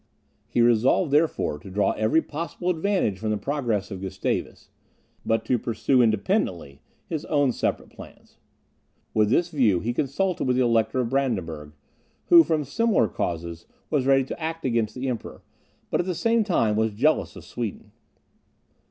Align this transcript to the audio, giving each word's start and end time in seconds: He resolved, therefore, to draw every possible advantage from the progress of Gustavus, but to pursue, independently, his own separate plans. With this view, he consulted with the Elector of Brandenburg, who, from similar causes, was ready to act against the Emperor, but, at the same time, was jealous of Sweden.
He 0.49 0.61
resolved, 0.61 1.11
therefore, 1.11 1.59
to 1.59 1.69
draw 1.69 1.91
every 1.91 2.23
possible 2.23 2.71
advantage 2.71 3.19
from 3.19 3.29
the 3.29 3.37
progress 3.37 3.91
of 3.91 4.01
Gustavus, 4.01 4.71
but 5.23 5.45
to 5.45 5.59
pursue, 5.59 6.01
independently, 6.01 6.81
his 7.05 7.23
own 7.25 7.51
separate 7.51 7.91
plans. 7.91 8.37
With 9.13 9.29
this 9.29 9.49
view, 9.49 9.79
he 9.79 9.93
consulted 9.93 10.45
with 10.45 10.55
the 10.57 10.63
Elector 10.63 11.01
of 11.01 11.09
Brandenburg, 11.09 11.73
who, 12.29 12.43
from 12.43 12.63
similar 12.63 13.07
causes, 13.07 13.67
was 13.91 14.07
ready 14.07 14.23
to 14.23 14.41
act 14.41 14.65
against 14.65 14.95
the 14.95 15.07
Emperor, 15.07 15.43
but, 15.91 15.99
at 15.99 16.07
the 16.07 16.15
same 16.15 16.43
time, 16.43 16.75
was 16.75 16.93
jealous 16.93 17.35
of 17.35 17.45
Sweden. 17.45 17.91